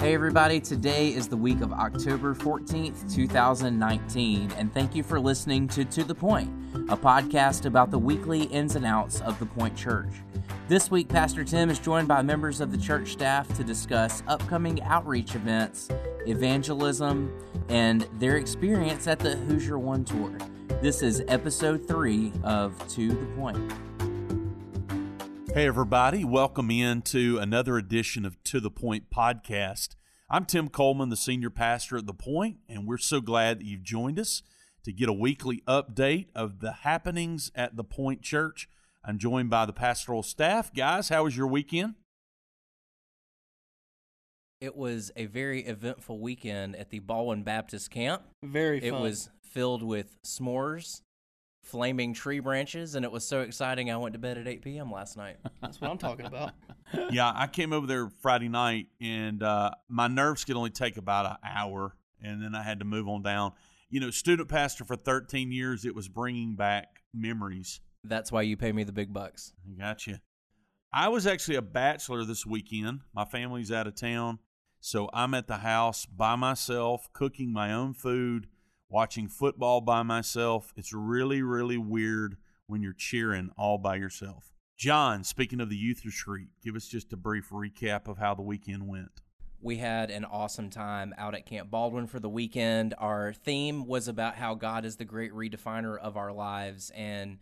[0.00, 5.68] Hey, everybody, today is the week of October 14th, 2019, and thank you for listening
[5.68, 6.48] to To the Point,
[6.88, 10.08] a podcast about the weekly ins and outs of the Point Church.
[10.68, 14.82] This week, Pastor Tim is joined by members of the church staff to discuss upcoming
[14.84, 15.90] outreach events,
[16.26, 17.30] evangelism,
[17.68, 20.32] and their experience at the Who's Your One Tour.
[20.80, 23.70] This is episode three of To the Point.
[25.52, 29.96] Hey, everybody, welcome in to another edition of To the Point podcast.
[30.30, 33.82] I'm Tim Coleman, the senior pastor at The Point, and we're so glad that you've
[33.82, 34.44] joined us
[34.84, 38.68] to get a weekly update of the happenings at The Point Church.
[39.04, 40.72] I'm joined by the pastoral staff.
[40.72, 41.96] Guys, how was your weekend?
[44.60, 48.22] It was a very eventful weekend at the Baldwin Baptist Camp.
[48.44, 48.88] Very fun.
[48.88, 51.00] It was filled with s'mores
[51.62, 53.90] flaming tree branches, and it was so exciting.
[53.90, 54.90] I went to bed at 8 p.m.
[54.90, 55.36] last night.
[55.60, 56.52] That's what I'm talking about.
[57.10, 61.26] yeah, I came over there Friday night, and uh, my nerves could only take about
[61.26, 63.52] an hour, and then I had to move on down.
[63.88, 67.80] You know, student pastor for 13 years, it was bringing back memories.
[68.04, 69.52] That's why you pay me the big bucks.
[69.66, 70.06] I got.
[70.92, 73.00] I was actually a bachelor this weekend.
[73.14, 74.38] My family's out of town,
[74.80, 78.48] so I'm at the house by myself, cooking my own food
[78.90, 80.74] watching football by myself.
[80.76, 84.52] It's really, really weird when you're cheering all by yourself.
[84.76, 88.42] John, speaking of the youth retreat, give us just a brief recap of how the
[88.42, 89.22] weekend went.
[89.62, 92.94] We had an awesome time out at Camp Baldwin for the weekend.
[92.96, 96.90] Our theme was about how God is the great redefiner of our lives.
[96.94, 97.38] And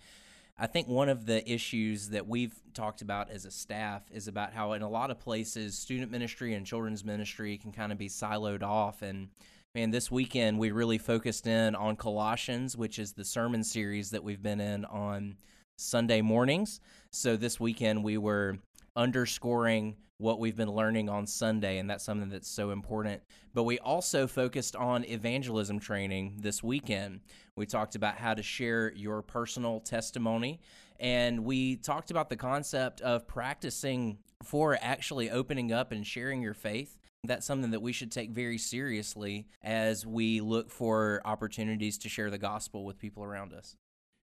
[0.59, 4.53] I think one of the issues that we've talked about as a staff is about
[4.53, 8.09] how, in a lot of places, student ministry and children's ministry can kind of be
[8.09, 9.03] siloed off.
[9.03, 9.29] And
[9.75, 14.25] Man, this weekend we really focused in on Colossians, which is the sermon series that
[14.25, 15.37] we've been in on
[15.77, 16.81] Sunday mornings.
[17.13, 18.57] So this weekend we were
[18.97, 23.21] underscoring what we've been learning on Sunday, and that's something that's so important.
[23.53, 27.21] But we also focused on evangelism training this weekend.
[27.55, 30.61] We talked about how to share your personal testimony,
[30.99, 36.55] and we talked about the concept of practicing for actually opening up and sharing your
[36.55, 42.09] faith that's something that we should take very seriously as we look for opportunities to
[42.09, 43.77] share the gospel with people around us.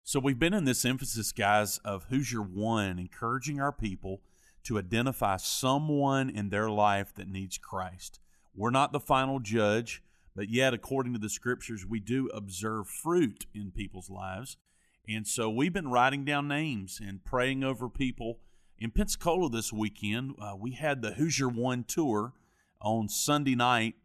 [0.04, 4.22] So, we've been in this emphasis, guys, of who's your One, encouraging our people
[4.66, 8.20] to identify someone in their life that needs Christ.
[8.54, 10.04] We're not the final judge,
[10.36, 14.58] but yet, according to the scriptures, we do observe fruit in people's lives.
[15.08, 18.40] And so, we've been writing down names and praying over people.
[18.78, 22.34] In Pensacola this weekend, uh, we had the Who's Your One tour
[22.84, 23.96] on Sunday night,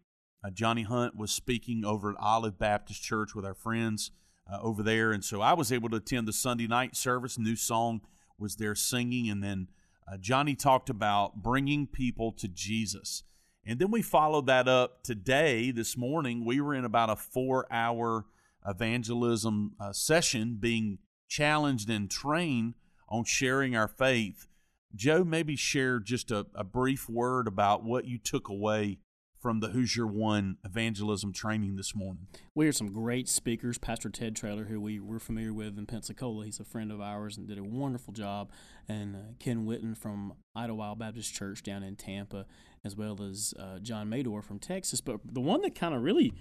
[0.44, 4.12] uh, Johnny Hunt was speaking over at Olive Baptist Church with our friends
[4.50, 5.12] uh, over there.
[5.12, 7.38] And so I was able to attend the Sunday night service.
[7.38, 8.00] New song
[8.38, 9.28] was there singing.
[9.28, 9.68] And then
[10.10, 13.24] uh, Johnny talked about bringing people to Jesus.
[13.66, 16.44] And then we followed that up today, this morning.
[16.44, 18.24] We were in about a four hour
[18.66, 22.74] evangelism uh, session being challenged and trained
[23.08, 24.46] on sharing our faith
[24.94, 28.98] Joe, maybe share just a, a brief word about what you took away
[29.38, 32.26] from the Who's Your One evangelism training this morning.
[32.54, 33.78] We heard some great speakers.
[33.78, 37.36] Pastor Ted Traylor, who we were familiar with in Pensacola, he's a friend of ours
[37.36, 38.50] and did a wonderful job.
[38.88, 42.46] And uh, Ken Whitten from Idlewild Baptist Church down in Tampa,
[42.84, 45.00] as well as uh, John Meador from Texas.
[45.00, 46.32] But the one that kind of really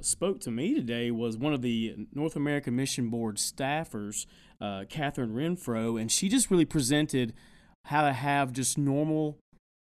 [0.00, 4.26] spoke to me today was one of the North American Mission Board staffers,
[4.60, 7.34] uh, Catherine Renfro, and she just really presented–
[7.86, 9.38] how to have just normal,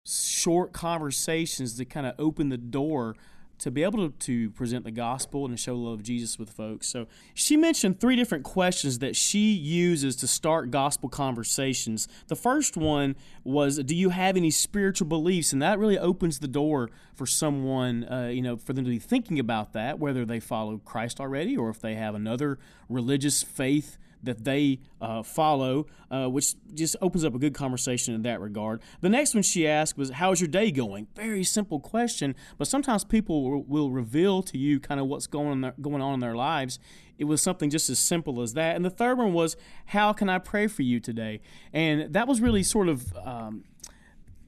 [0.06, 3.16] short conversations to kind of open the door
[3.58, 6.86] to be able to, to present the gospel and show love of Jesus with folks.
[6.88, 12.06] So she mentioned three different questions that she uses to start gospel conversations.
[12.26, 16.48] The first one was, "Do you have any spiritual beliefs?" And that really opens the
[16.48, 20.38] door for someone, uh, you know, for them to be thinking about that, whether they
[20.38, 22.58] follow Christ already or if they have another
[22.90, 28.22] religious faith that they uh, follow, uh, which just opens up a good conversation in
[28.22, 28.82] that regard.
[29.00, 31.08] The next one she asked was, How's your day going?
[31.14, 35.72] Very simple question, but sometimes people will, reveal to you kind of what's going on,
[35.80, 36.78] going on in their lives.
[37.18, 38.76] It was something just as simple as that.
[38.76, 39.56] And the third one was,
[39.86, 41.40] How can I pray for you today?
[41.72, 43.16] And that was really sort of.
[43.16, 43.64] Um,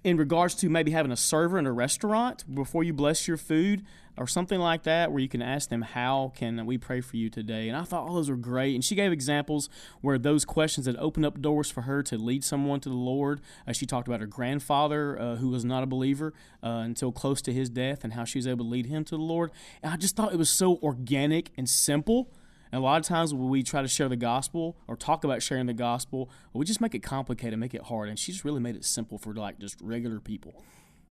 [0.05, 3.85] in regards to maybe having a server in a restaurant before you bless your food
[4.17, 7.31] or something like that where you can ask them how can we pray for you
[7.31, 7.69] today?
[7.69, 8.75] And i thought all those were great.
[8.75, 9.69] And she gave examples
[10.01, 13.41] where those questions had opened up doors for her to lead someone to the lord.
[13.67, 17.41] Uh, she talked about her grandfather uh, who was not a believer uh, until close
[17.43, 19.51] to his death and how she was able to lead him to the lord.
[19.83, 22.29] And i just thought it was so organic and simple
[22.73, 25.43] and a lot of times when we try to share the gospel or talk about
[25.43, 28.09] sharing the gospel, we just make it complicated, make it hard.
[28.09, 30.65] And she just really made it simple for like just regular people.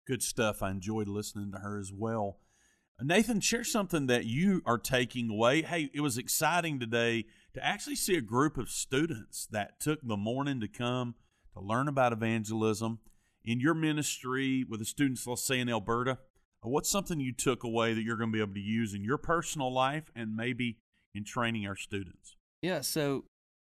[0.06, 0.62] Good stuff.
[0.62, 2.38] I enjoyed listening to her as well.
[3.02, 5.62] Nathan, share something that you are taking away.
[5.62, 7.24] Hey, it was exciting today
[7.54, 11.14] to actually see a group of students that took the morning to come
[11.54, 12.98] to learn about evangelism
[13.42, 16.18] in your ministry with the students, let's say in Alberta.
[16.62, 19.16] What's something you took away that you're going to be able to use in your
[19.16, 20.76] personal life and maybe
[21.14, 22.36] in training our students?
[22.62, 23.24] Yeah, so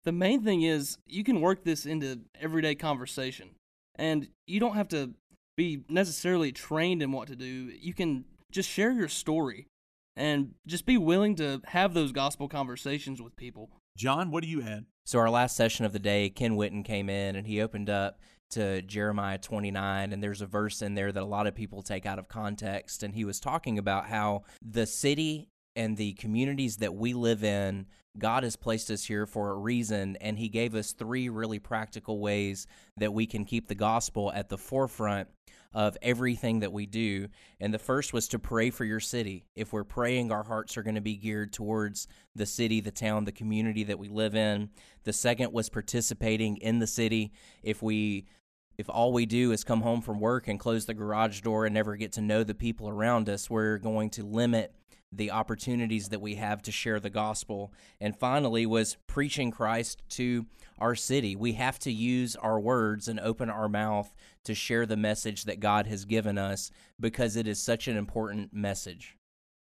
[0.04, 3.50] the main thing is you can work this into everyday conversation.
[3.96, 5.14] And you don't have to
[5.56, 7.46] be necessarily trained in what to do.
[7.46, 9.66] You can just share your story
[10.16, 13.70] and just be willing to have those gospel conversations with people.
[13.96, 14.86] John, what do you add?
[15.04, 18.20] So, our last session of the day, Ken Whitten came in and he opened up
[18.50, 22.06] to Jeremiah 29, and there's a verse in there that a lot of people take
[22.06, 23.02] out of context.
[23.02, 25.48] And he was talking about how the city
[25.80, 27.86] and the communities that we live in,
[28.18, 32.18] God has placed us here for a reason, and He gave us three really practical
[32.20, 32.66] ways
[32.98, 35.28] that we can keep the gospel at the forefront
[35.72, 37.28] of everything that we do.
[37.60, 39.46] And the first was to pray for your city.
[39.56, 43.24] If we're praying, our hearts are going to be geared towards the city, the town,
[43.24, 44.68] the community that we live in.
[45.04, 47.32] The second was participating in the city.
[47.62, 48.26] If we
[48.76, 51.74] if all we do is come home from work and close the garage door and
[51.74, 54.74] never get to know the people around us, we're going to limit
[55.12, 57.72] the opportunities that we have to share the gospel.
[58.00, 60.46] And finally, was preaching Christ to
[60.78, 61.36] our city.
[61.36, 64.14] We have to use our words and open our mouth
[64.44, 68.52] to share the message that God has given us because it is such an important
[68.52, 69.16] message.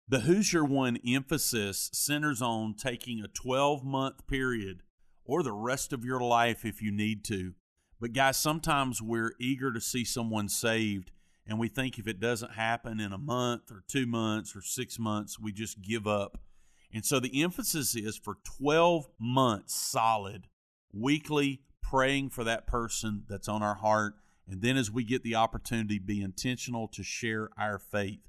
[0.08, 4.84] The Who's Your One emphasis centers on taking a 12 month period
[5.26, 7.54] or the rest of your life if you need to.
[8.00, 11.12] But, guys, sometimes we're eager to see someone saved
[11.46, 14.98] and we think if it doesn't happen in a month or two months or six
[14.98, 16.40] months, we just give up.
[16.94, 20.48] And so the emphasis is for 12 months solid,
[20.94, 24.16] weekly praying for that person that's on our heart.
[24.48, 28.22] And then as we get the opportunity, be intentional to share our faith.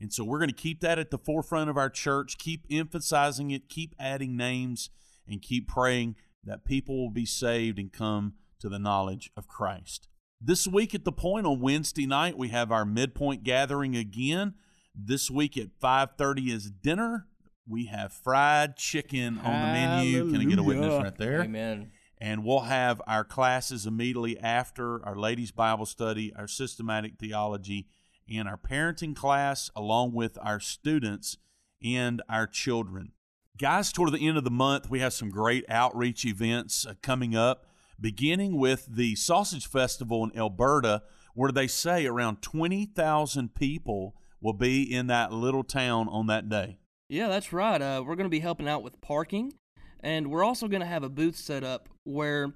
[0.00, 3.50] And so we're going to keep that at the forefront of our church, keep emphasizing
[3.50, 4.90] it, keep adding names,
[5.26, 10.08] and keep praying that people will be saved and come to the knowledge of Christ.
[10.40, 14.54] This week at the point on Wednesday night, we have our midpoint gathering again.
[14.94, 17.26] This week at 5:30 is dinner.
[17.66, 20.30] We have fried chicken on the menu.
[20.30, 21.42] Can I get a witness right there?
[21.42, 21.90] Amen.
[22.18, 27.88] And we'll have our classes immediately after our ladies' Bible study, our systematic theology,
[28.28, 31.36] and our parenting class, along with our students
[31.82, 33.12] and our children.
[33.56, 37.34] Guys, toward the end of the month, we have some great outreach events uh, coming
[37.34, 37.67] up
[38.00, 41.02] beginning with the Sausage Festival in Alberta,
[41.34, 46.78] where they say around 20,000 people will be in that little town on that day.
[47.08, 47.80] Yeah, that's right.
[47.80, 49.54] Uh, we're going to be helping out with parking,
[50.00, 52.52] and we're also going to have a booth set up where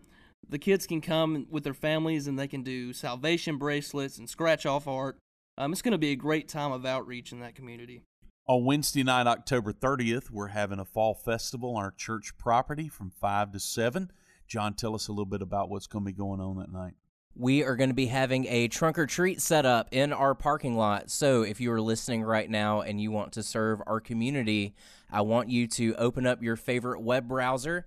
[0.48, 4.66] the kids can come with their families and they can do salvation bracelets and scratch
[4.66, 5.16] off art.
[5.58, 8.02] Um, it's going to be a great time of outreach in that community.
[8.48, 13.10] On Wednesday night, October 30th, we're having a fall festival on our church property from
[13.10, 14.10] 5 to 7.
[14.52, 16.92] John, tell us a little bit about what's going to be going on that night.
[17.34, 20.76] We are going to be having a trunk or treat set up in our parking
[20.76, 21.10] lot.
[21.10, 24.74] So if you are listening right now and you want to serve our community,
[25.10, 27.86] I want you to open up your favorite web browser,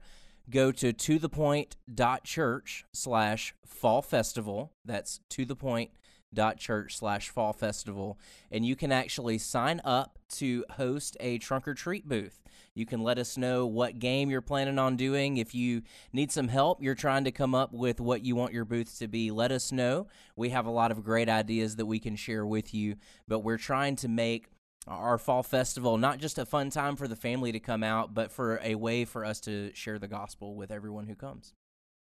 [0.50, 4.74] go to tothepoint.church slash fall festival.
[4.84, 5.92] That's to the point
[6.58, 8.20] church slash fall festival
[8.52, 12.42] and you can actually sign up to host a trunk or treat booth.
[12.74, 15.38] You can let us know what game you're planning on doing.
[15.38, 18.66] If you need some help you're trying to come up with what you want your
[18.66, 20.08] booth to be let us know.
[20.36, 22.96] We have a lot of great ideas that we can share with you
[23.28, 24.48] but we're trying to make
[24.88, 28.32] our fall festival not just a fun time for the family to come out but
[28.32, 31.54] for a way for us to share the gospel with everyone who comes.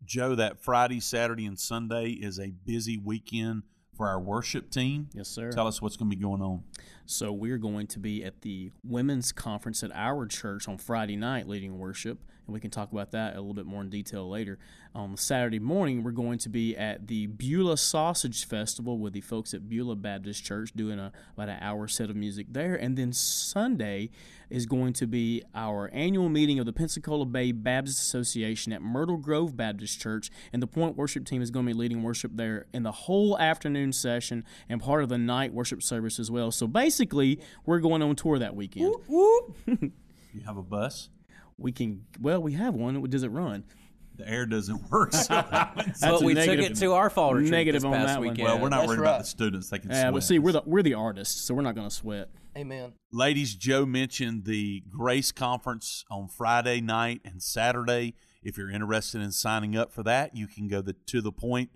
[0.04, 3.64] Joe that friday saturday and sunday is a busy weekend
[3.96, 5.10] for our worship team.
[5.14, 5.52] Yes, sir.
[5.52, 6.64] Tell us what's going to be going on.
[7.06, 11.48] So, we're going to be at the women's conference at our church on Friday night
[11.48, 14.60] leading worship and we can talk about that a little bit more in detail later.
[14.94, 19.54] On Saturday morning, we're going to be at the Beulah Sausage Festival with the folks
[19.54, 22.76] at Beulah Baptist Church doing a, about an hour set of music there.
[22.76, 24.10] And then Sunday
[24.50, 29.18] is going to be our annual meeting of the Pensacola Bay Baptist Association at Myrtle
[29.18, 30.30] Grove Baptist Church.
[30.54, 33.38] And the Point Worship team is going to be leading worship there in the whole
[33.38, 36.52] afternoon session and part of the night worship service as well.
[36.52, 38.96] So basically, we're going on tour that weekend.
[40.36, 41.10] you have a bus?
[41.66, 43.64] We can well we have one does it run
[44.18, 47.92] the air doesn't work so but we took it to our fall retreat negative on
[47.92, 48.44] that weekend.
[48.44, 49.10] well we're not That's worried right.
[49.10, 50.14] about the students they can yeah sweat.
[50.14, 52.94] but see we're the we're the artists so we're not going to sweat Amen.
[53.12, 59.32] ladies joe mentioned the grace conference on friday night and saturday if you're interested in
[59.32, 61.72] signing up for that you can go to, to the point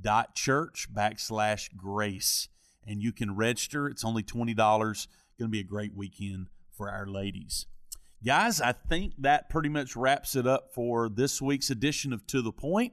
[0.00, 2.48] dot church backslash grace
[2.86, 3.86] and you can register.
[3.88, 4.56] It's only $20.
[4.56, 4.96] Going
[5.38, 7.66] to be a great weekend for our ladies.
[8.24, 12.40] Guys, I think that pretty much wraps it up for this week's edition of To
[12.40, 12.92] the Point.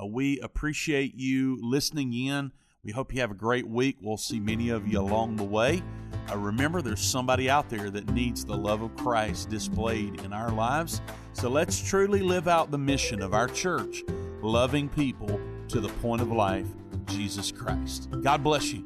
[0.00, 2.50] Uh, we appreciate you listening in.
[2.82, 3.98] We hope you have a great week.
[4.02, 5.80] We'll see many of you along the way.
[6.28, 10.50] Uh, remember, there's somebody out there that needs the love of Christ displayed in our
[10.50, 11.00] lives.
[11.34, 14.02] So let's truly live out the mission of our church,
[14.42, 16.66] loving people to the point of life,
[17.06, 18.08] Jesus Christ.
[18.22, 18.84] God bless you.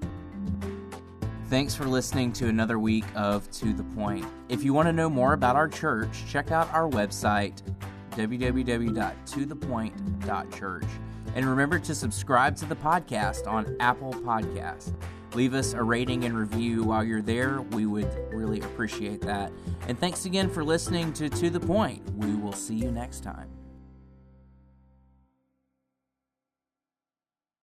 [1.48, 4.26] Thanks for listening to another week of To the Point.
[4.50, 7.62] If you want to know more about our church, check out our website,
[8.10, 10.84] www.tothepoint.church.
[11.34, 14.92] And remember to subscribe to the podcast on Apple Podcasts.
[15.32, 17.62] Leave us a rating and review while you're there.
[17.62, 19.50] We would really appreciate that.
[19.86, 22.02] And thanks again for listening to To the Point.
[22.14, 23.48] We will see you next time.